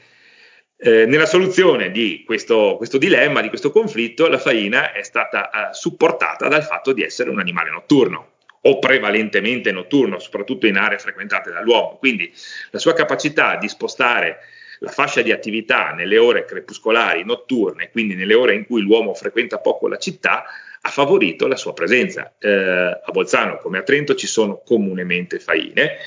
[0.77, 5.73] Eh, nella soluzione di questo, questo, dilemma, di questo conflitto, la faina è stata eh,
[5.73, 11.51] supportata dal fatto di essere un animale notturno o prevalentemente notturno, soprattutto in aree frequentate
[11.51, 11.97] dall'uomo.
[11.97, 12.31] Quindi
[12.71, 14.39] la sua capacità di spostare
[14.79, 19.59] la fascia di attività nelle ore crepuscolari notturne, quindi nelle ore in cui l'uomo frequenta
[19.59, 20.43] poco la città,
[20.81, 22.35] ha favorito la sua presenza.
[22.37, 25.97] Eh, a Bolzano come a Trento ci sono comunemente faine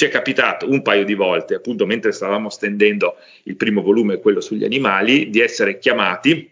[0.00, 4.40] ci è capitato un paio di volte, appunto mentre stavamo stendendo il primo volume, quello
[4.40, 6.50] sugli animali, di essere chiamati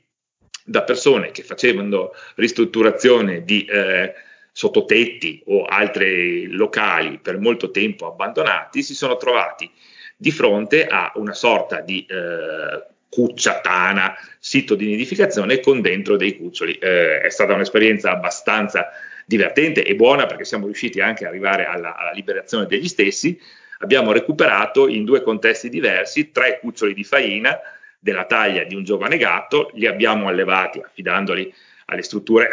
[0.63, 4.13] da persone che facevano ristrutturazione di eh,
[4.53, 9.71] sottotetti o altri locali per molto tempo abbandonati, si sono trovati
[10.15, 16.75] di fronte a una sorta di eh, cucciatana, sito di nidificazione con dentro dei cuccioli.
[16.75, 18.91] Eh, è stata un'esperienza abbastanza
[19.29, 23.39] divertente e buona perché siamo riusciti anche ad arrivare alla, alla liberazione degli stessi,
[23.81, 27.59] abbiamo recuperato in due contesti diversi tre cuccioli di faina
[27.99, 31.53] della taglia di un giovane gatto, li abbiamo allevati affidandoli
[31.87, 32.49] alle strutture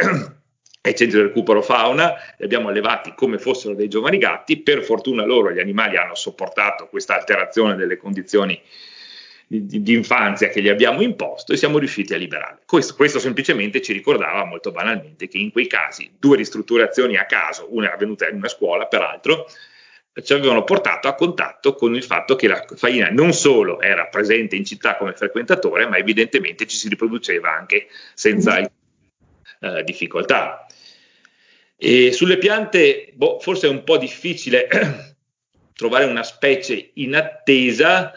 [0.81, 5.23] ai centri di recupero fauna, li abbiamo allevati come fossero dei giovani gatti, per fortuna
[5.23, 8.61] loro gli animali hanno sopportato questa alterazione delle condizioni
[9.47, 12.61] di, di, infanzia che gli abbiamo imposto e siamo riusciti a liberarli.
[12.65, 17.67] Questo, questo, semplicemente ci ricordava molto banalmente che in quei casi due ristrutturazioni a caso,
[17.69, 19.47] una avvenuta in una scuola peraltro,
[20.23, 24.55] ci avevano portato a contatto con il fatto che la faina non solo era presente
[24.55, 30.65] in città come frequentatore, ma evidentemente ci si riproduceva anche senza eh, difficoltà.
[31.77, 34.67] E sulle piante, boh, forse è un po' difficile
[35.75, 38.13] trovare una specie in attesa,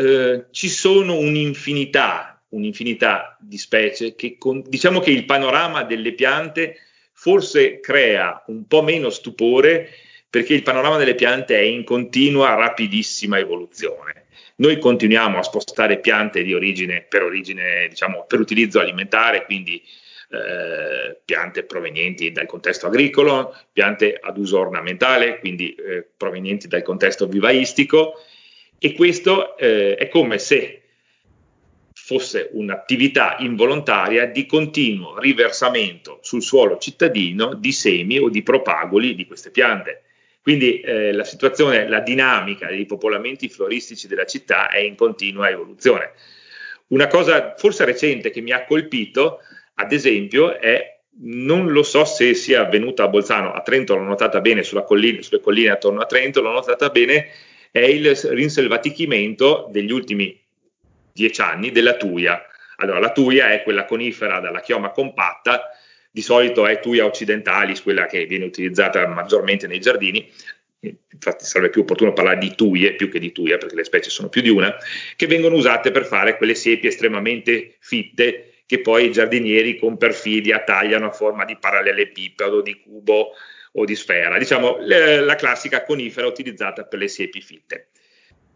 [0.00, 6.78] eh, ci sono un'infinità, un'infinità di specie che con, diciamo che il panorama delle piante
[7.12, 9.90] forse crea un po' meno stupore
[10.30, 14.26] perché il panorama delle piante è in continua rapidissima evoluzione.
[14.56, 19.82] Noi continuiamo a spostare piante di origine per origine, diciamo, per utilizzo alimentare, quindi
[20.30, 27.26] eh, piante provenienti dal contesto agricolo, piante ad uso ornamentale, quindi eh, provenienti dal contesto
[27.26, 28.14] vivaistico,
[28.82, 30.80] e questo eh, è come se
[31.92, 39.26] fosse un'attività involontaria di continuo riversamento sul suolo cittadino di semi o di propagoli di
[39.26, 40.04] queste piante.
[40.42, 46.12] Quindi eh, la situazione, la dinamica dei popolamenti floristici della città è in continua evoluzione.
[46.88, 49.40] Una cosa forse recente che mi ha colpito,
[49.74, 54.40] ad esempio, è non lo so se sia avvenuta a Bolzano, a Trento l'ho notata
[54.40, 57.28] bene, collina, sulle colline attorno a Trento l'ho notata bene,
[57.70, 60.38] è il rinselvatichimento degli ultimi
[61.12, 62.42] dieci anni della tuia.
[62.76, 65.70] Allora, la tuia è quella conifera dalla chioma compatta,
[66.10, 70.28] di solito è tuia occidentalis, quella che viene utilizzata maggiormente nei giardini,
[70.80, 74.28] infatti sarebbe più opportuno parlare di tuie più che di tuia perché le specie sono
[74.28, 74.74] più di una,
[75.14, 80.62] che vengono usate per fare quelle siepi estremamente fitte che poi i giardinieri con perfidia
[80.62, 83.32] tagliano a forma di parallelepipedo, di cubo
[83.72, 87.88] o di sfera, diciamo la classica conifera utilizzata per le siepi fitte.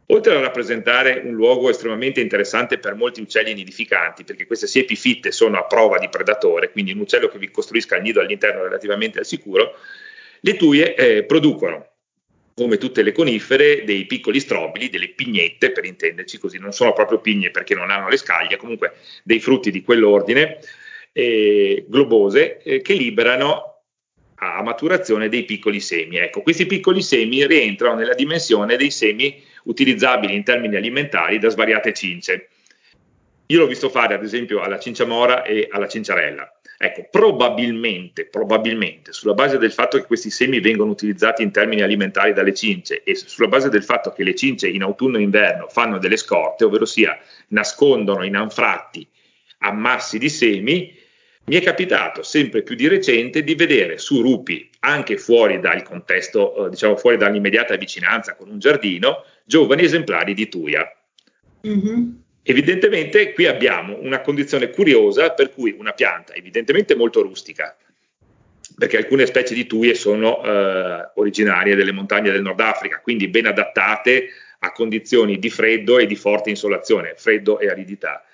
[0.08, 5.32] Oltre a rappresentare un luogo estremamente interessante per molti uccelli nidificanti, perché queste siepi fitte
[5.32, 9.18] sono a prova di predatore, quindi un uccello che vi costruisca il nido all'interno relativamente
[9.18, 9.76] al sicuro,
[10.40, 11.88] le tuie eh, producono
[12.54, 17.18] come tutte le conifere, dei piccoli strobili, delle pignette per intenderci, così non sono proprio
[17.18, 20.58] pigne perché non hanno le scaglie, comunque dei frutti di quell'ordine,
[21.12, 23.73] eh, globose, eh, che liberano
[24.36, 26.16] a maturazione dei piccoli semi.
[26.16, 31.92] Ecco, questi piccoli semi rientrano nella dimensione dei semi utilizzabili in termini alimentari da svariate
[31.92, 32.48] cince.
[33.46, 36.50] Io l'ho visto fare ad esempio alla cinciamora e alla cinciarella.
[36.76, 42.32] Ecco, probabilmente, probabilmente, sulla base del fatto che questi semi vengono utilizzati in termini alimentari
[42.32, 45.98] dalle cince e sulla base del fatto che le cince in autunno e inverno fanno
[45.98, 47.18] delle scorte, ovvero sia
[47.48, 49.06] nascondono in anfratti
[49.64, 50.94] ammassi di semi,
[51.46, 56.66] mi è capitato sempre più di recente di vedere su rupi, anche fuori dal contesto,
[56.66, 60.90] eh, diciamo fuori dall'immediata vicinanza con un giardino, giovani esemplari di tuia.
[61.66, 62.08] Mm-hmm.
[62.42, 67.76] Evidentemente qui abbiamo una condizione curiosa per cui una pianta evidentemente molto rustica,
[68.76, 73.46] perché alcune specie di tuie sono eh, originarie delle montagne del Nord Africa, quindi ben
[73.46, 74.28] adattate
[74.58, 78.24] a condizioni di freddo e di forte insolazione, freddo e aridità.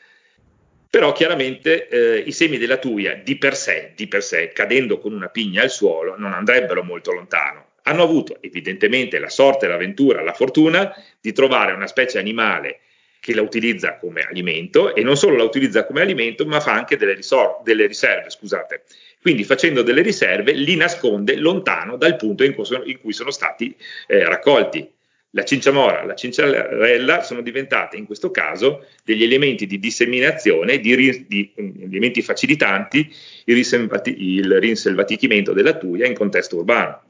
[0.90, 5.12] Però chiaramente eh, i semi della tuia di per, sé, di per sé, cadendo con
[5.12, 7.66] una pigna al suolo, non andrebbero molto lontano.
[7.82, 12.80] Hanno avuto evidentemente la sorte, l'avventura, la fortuna di trovare una specie animale
[13.20, 16.96] che la utilizza come alimento e non solo la utilizza come alimento, ma fa anche
[16.96, 18.82] delle, risor- delle riserve, scusate.
[19.20, 23.30] Quindi facendo delle riserve li nasconde lontano dal punto in cui sono, in cui sono
[23.30, 23.76] stati
[24.08, 24.90] eh, raccolti.
[25.32, 31.26] La cinciamora, la cinciarella sono diventate in questo caso degli elementi di disseminazione, di, ri-
[31.28, 33.08] di um, elementi facilitanti
[33.44, 37.02] il, riselvati- il rinselvatichimento della tuia in contesto urbano.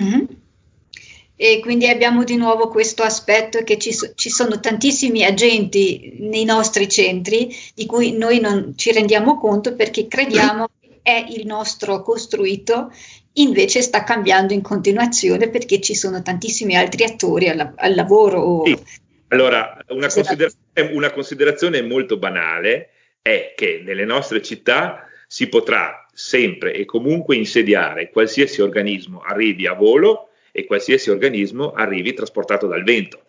[0.00, 0.24] Mm-hmm.
[1.36, 6.88] E quindi abbiamo di nuovo questo aspetto che ci, ci, sono tantissimi agenti nei nostri
[6.88, 12.92] centri di cui noi non ci rendiamo conto perché crediamo che è il nostro costruito,
[13.34, 18.62] invece sta cambiando in continuazione perché ci sono tantissimi altri attori al, al lavoro.
[18.66, 18.78] Sì.
[19.28, 22.90] Allora, una considerazione, una considerazione molto banale
[23.22, 29.72] è che nelle nostre città si potrà sempre e comunque insediare qualsiasi organismo arrivi a
[29.72, 33.22] volo e qualsiasi organismo arrivi trasportato dal vento.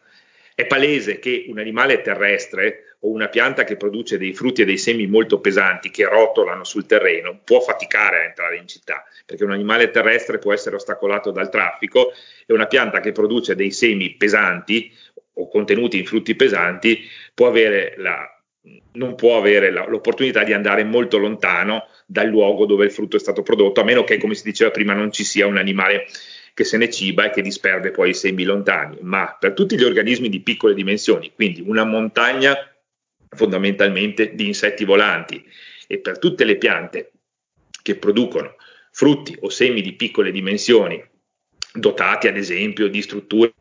[0.56, 4.78] È palese che un animale terrestre o una pianta che produce dei frutti e dei
[4.78, 9.52] semi molto pesanti che rotolano sul terreno può faticare a entrare in città, perché un
[9.52, 12.12] animale terrestre può essere ostacolato dal traffico
[12.46, 14.92] e una pianta che produce dei semi pesanti
[15.34, 17.02] o contenuti in frutti pesanti
[17.34, 17.52] può
[17.98, 18.44] la,
[18.94, 23.20] non può avere la, l'opportunità di andare molto lontano dal luogo dove il frutto è
[23.20, 26.06] stato prodotto, a meno che, come si diceva prima, non ci sia un animale
[26.54, 29.84] che se ne ciba e che disperde poi i semi lontani, ma per tutti gli
[29.84, 32.56] organismi di piccole dimensioni, quindi una montagna
[33.30, 35.44] fondamentalmente di insetti volanti
[35.88, 37.12] e per tutte le piante
[37.82, 38.56] che producono
[38.92, 41.04] frutti o semi di piccole dimensioni,
[41.74, 43.54] dotati ad esempio di strutture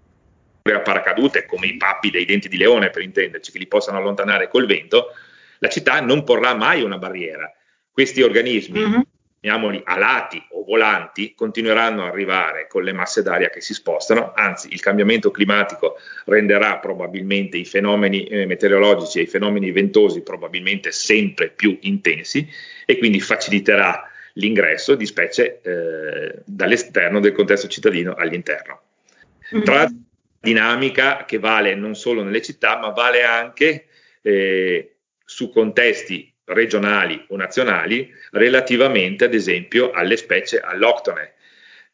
[0.62, 4.49] a paracadute come i pappi dei denti di leone per intenderci, che li possano allontanare
[4.49, 5.07] col vento,
[5.59, 7.51] la città non porrà mai una barriera.
[7.90, 9.01] Questi organismi mm-hmm
[9.43, 14.72] chiamiamoli alati o volanti, continueranno ad arrivare con le masse d'aria che si spostano, anzi
[14.72, 21.49] il cambiamento climatico renderà probabilmente i fenomeni eh, meteorologici e i fenomeni ventosi probabilmente sempre
[21.49, 22.49] più intensi
[22.86, 28.80] e quindi faciliterà l'ingresso di specie eh, dall'esterno del contesto cittadino all'interno.
[29.53, 29.64] Mm-hmm.
[29.64, 29.97] Tra l'altro,
[30.40, 33.86] dinamica che vale non solo nelle città, ma vale anche
[34.22, 41.34] eh, su contesti regionali o nazionali relativamente ad esempio alle specie alloctone.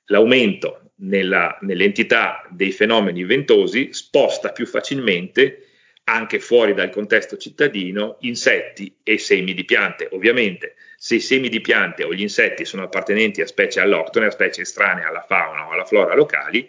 [0.06, 5.64] L'aumento nella, nell'entità dei fenomeni ventosi sposta più facilmente
[6.04, 10.08] anche fuori dal contesto cittadino, insetti e semi di piante.
[10.12, 14.30] Ovviamente, se i semi di piante o gli insetti sono appartenenti a specie alloctone, a
[14.30, 16.68] specie estranee alla fauna o alla flora locali,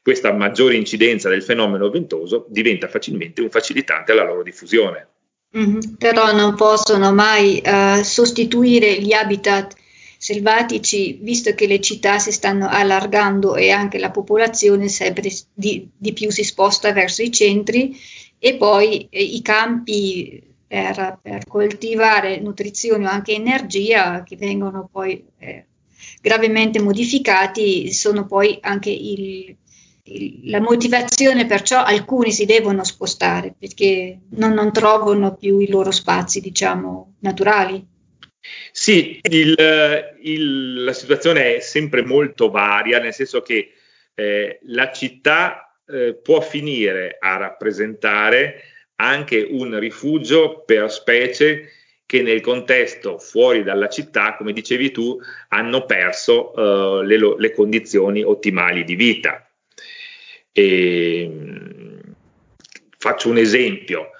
[0.00, 5.08] questa maggiore incidenza del fenomeno ventoso diventa facilmente un facilitante alla loro diffusione.
[5.56, 5.94] Mm-hmm.
[5.96, 9.74] Però non possono mai uh, sostituire gli habitat
[10.18, 16.12] selvatici, visto che le città si stanno allargando e anche la popolazione sempre di, di
[16.12, 17.96] più si sposta verso i centri
[18.38, 25.24] e poi eh, i campi per, per, coltivare nutrizione o anche energia che vengono poi
[25.38, 25.64] eh,
[26.20, 29.56] gravemente modificati sono poi anche il, il,
[30.44, 36.40] la motivazione perciò alcuni si devono spostare perché non, non trovano più i loro spazi
[36.40, 37.86] diciamo naturali.
[38.72, 39.54] Sì, il,
[40.22, 43.72] il, la situazione è sempre molto varia, nel senso che
[44.14, 48.62] eh, la città eh, può finire a rappresentare
[48.96, 51.70] anche un rifugio per specie
[52.08, 58.22] che nel contesto fuori dalla città, come dicevi tu, hanno perso uh, le, le, condizioni
[58.22, 59.47] ottimali di vita.
[60.52, 61.30] E,
[62.98, 64.10] faccio un esempio.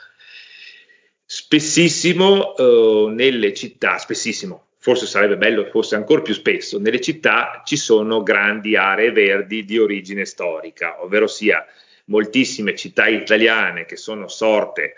[1.24, 7.76] Spessissimo uh, nelle città, spessissimo, forse sarebbe bello fosse ancora più spesso, nelle città ci
[7.76, 11.66] sono grandi aree verdi di origine storica, ovvero sia
[12.06, 14.94] moltissime città italiane che sono sorte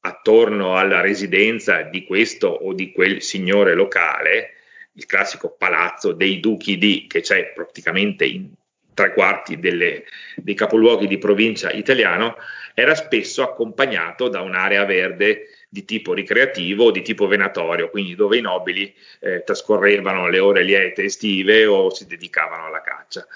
[0.00, 4.54] attorno alla residenza di questo o di quel signore locale,
[4.94, 8.50] il classico palazzo dei duchi di, che c'è praticamente in
[8.94, 10.04] tre quarti delle,
[10.36, 12.36] dei capoluoghi di provincia italiano,
[12.74, 18.36] era spesso accompagnato da un'area verde di tipo ricreativo o di tipo venatorio, quindi dove
[18.36, 23.26] i nobili eh, trascorrevano le ore liete estive o si dedicavano alla caccia.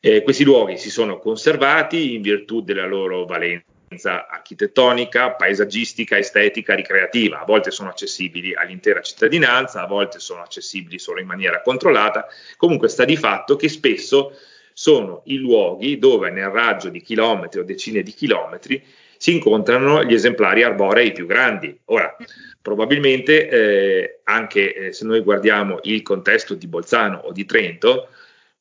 [0.00, 7.40] Eh, questi luoghi si sono conservati in virtù della loro valenza architettonica, paesaggistica, estetica, ricreativa.
[7.40, 12.26] A volte sono accessibili all'intera cittadinanza, a volte sono accessibili solo in maniera controllata.
[12.56, 14.32] Comunque sta di fatto che spesso
[14.80, 18.82] sono i luoghi dove nel raggio di chilometri o decine di chilometri
[19.18, 21.78] si incontrano gli esemplari arborei più grandi.
[21.86, 22.16] Ora,
[22.62, 28.08] probabilmente eh, anche eh, se noi guardiamo il contesto di Bolzano o di Trento,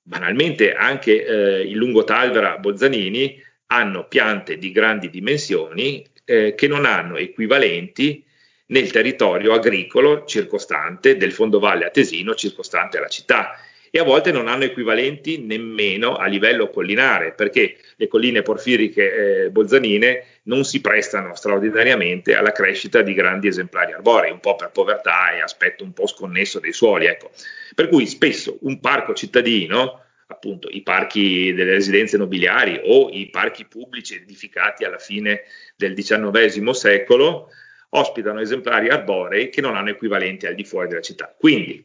[0.02, 7.16] banalmente anche eh, il lungotalvera Bolzanini hanno piante di grandi dimensioni eh, che non hanno
[7.16, 8.26] equivalenti
[8.66, 13.54] nel territorio agricolo circostante del fondovalle atesino circostante alla città
[13.92, 19.50] e a volte non hanno equivalenti nemmeno a livello collinare, perché le colline porfiriche eh,
[19.50, 25.34] bolzanine non si prestano straordinariamente alla crescita di grandi esemplari arborei, un po' per povertà
[25.34, 27.06] e aspetto un po' sconnesso dei suoli.
[27.06, 27.32] Ecco.
[27.76, 33.66] Per cui spesso un parco cittadino, appunto i parchi delle residenze nobiliari o i parchi
[33.66, 35.42] pubblici edificati alla fine
[35.76, 37.50] del XIX secolo,
[37.90, 41.34] ospitano esemplari arborei che non hanno equivalenti al di fuori della città.
[41.36, 41.84] Quindi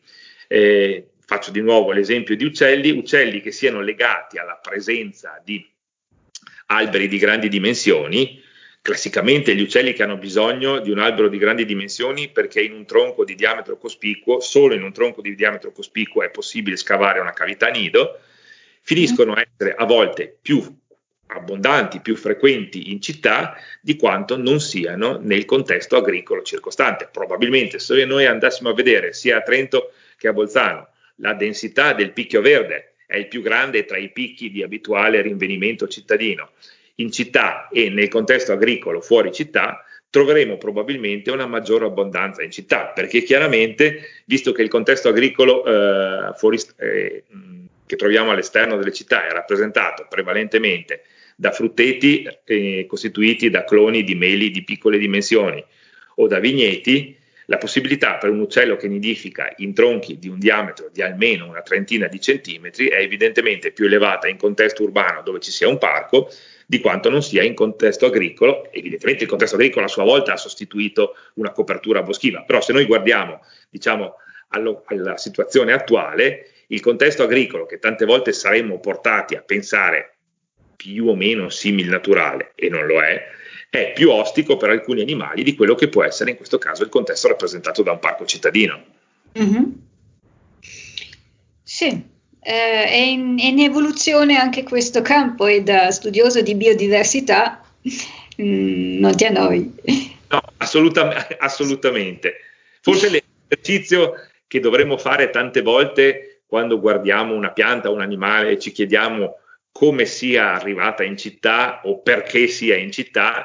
[0.49, 5.65] eh, faccio di nuovo l'esempio di uccelli, uccelli che siano legati alla presenza di
[6.67, 8.43] alberi di grandi dimensioni,
[8.83, 12.85] classicamente gli uccelli che hanno bisogno di un albero di grandi dimensioni perché in un
[12.85, 17.33] tronco di diametro cospicuo, solo in un tronco di diametro cospicuo è possibile scavare una
[17.33, 18.19] cavità nido,
[18.83, 20.63] finiscono a essere a volte più
[21.27, 27.09] abbondanti, più frequenti in città di quanto non siano nel contesto agricolo circostante.
[27.11, 32.13] Probabilmente se noi andassimo a vedere sia a Trento che a Bolzano la densità del
[32.13, 36.51] picchio verde è il più grande tra i picchi di abituale rinvenimento cittadino.
[36.97, 42.93] In città e nel contesto agricolo fuori città troveremo probabilmente una maggiore abbondanza in città,
[42.95, 47.25] perché chiaramente, visto che il contesto agricolo eh, fuori, eh,
[47.85, 51.03] che troviamo all'esterno delle città è rappresentato prevalentemente
[51.35, 55.65] da frutteti eh, costituiti da cloni di meli di piccole dimensioni
[56.17, 57.17] o da vigneti,
[57.47, 61.63] la possibilità per un uccello che nidifica in tronchi di un diametro di almeno una
[61.63, 66.31] trentina di centimetri è evidentemente più elevata in contesto urbano dove ci sia un parco
[66.67, 68.73] di quanto non sia in contesto agricolo.
[68.73, 72.87] Evidentemente il contesto agricolo a sua volta ha sostituito una copertura boschiva, però se noi
[72.87, 74.15] guardiamo diciamo,
[74.49, 80.17] allo, alla situazione attuale, il contesto agricolo che tante volte saremmo portati a pensare
[80.77, 83.23] più o meno simil naturale, e non lo è,
[83.75, 86.89] è più ostico per alcuni animali di quello che può essere in questo caso il
[86.89, 88.85] contesto rappresentato da un parco cittadino.
[89.37, 89.63] Mm-hmm.
[91.63, 97.65] Sì, eh, è, in, è, in, evoluzione anche questo campo e da studioso di biodiversità
[98.41, 99.75] mm, non ti annoi.
[100.29, 102.35] No, assoluta, assolutamente.
[102.81, 104.15] Forse l'esercizio
[104.47, 109.39] che dovremmo fare tante volte quando guardiamo una pianta o un animale e ci chiediamo
[109.77, 113.45] come sia arrivata in città o perché sia in città,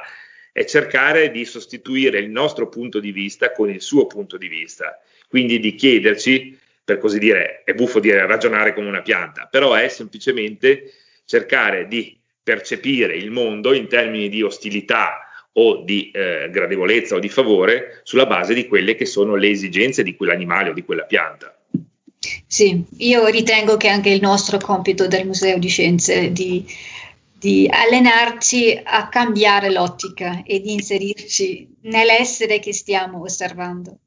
[0.51, 5.01] è cercare di sostituire il nostro punto di vista con il suo punto di vista,
[5.27, 9.87] quindi di chiederci, per così dire, è buffo dire ragionare come una pianta, però è
[9.87, 10.93] semplicemente
[11.25, 15.21] cercare di percepire il mondo in termini di ostilità
[15.53, 20.03] o di eh, gradevolezza o di favore sulla base di quelle che sono le esigenze
[20.03, 21.58] di quell'animale o di quella pianta.
[22.45, 26.65] Sì, io ritengo che anche il nostro compito del Museo di Scienze di,
[27.31, 33.97] di allenarci a cambiare l'ottica e di inserirci nell'essere che stiamo osservando.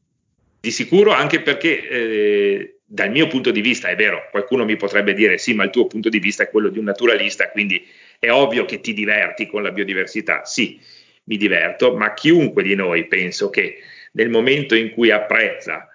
[0.60, 5.14] Di sicuro anche perché eh, dal mio punto di vista, è vero, qualcuno mi potrebbe
[5.14, 7.82] dire sì, ma il tuo punto di vista è quello di un naturalista, quindi
[8.18, 10.44] è ovvio che ti diverti con la biodiversità.
[10.44, 10.78] Sì,
[11.24, 13.78] mi diverto, ma chiunque di noi penso che
[14.12, 15.88] nel momento in cui apprezza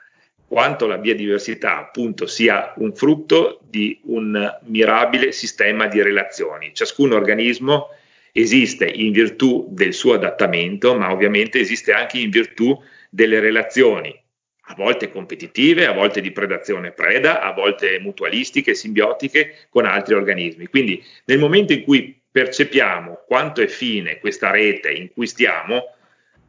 [0.48, 6.74] quanto la biodiversità appunto sia un frutto di un mirabile sistema di relazioni.
[6.74, 7.89] Ciascun organismo
[8.32, 12.80] esiste in virtù del suo adattamento, ma ovviamente esiste anche in virtù
[13.10, 14.16] delle relazioni,
[14.70, 20.68] a volte competitive, a volte di predazione-preda, a volte mutualistiche, simbiotiche con altri organismi.
[20.68, 25.93] Quindi nel momento in cui percepiamo quanto è fine questa rete in cui stiamo,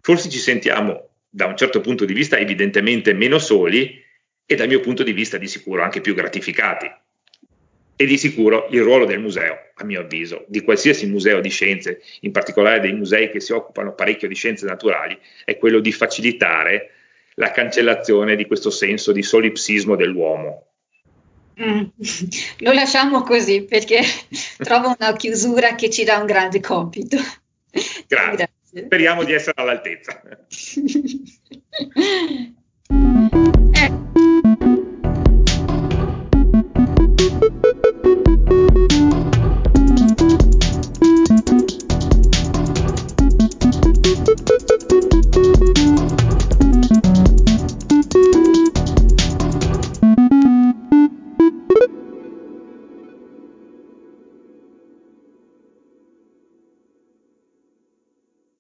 [0.01, 4.03] forse ci sentiamo da un certo punto di vista evidentemente meno soli
[4.47, 6.91] e dal mio punto di vista di sicuro anche più gratificati.
[8.01, 12.01] E di sicuro il ruolo del museo, a mio avviso, di qualsiasi museo di scienze,
[12.21, 16.93] in particolare dei musei che si occupano parecchio di scienze naturali, è quello di facilitare
[17.35, 20.67] la cancellazione di questo senso di solipsismo dell'uomo.
[21.61, 21.85] Mm.
[22.59, 24.01] Lo lasciamo così perché
[24.59, 27.17] trovo una chiusura che ci dà un grande compito.
[27.71, 28.05] Grazie.
[28.07, 28.51] Grazie.
[28.85, 30.21] Speriamo di essere all'altezza.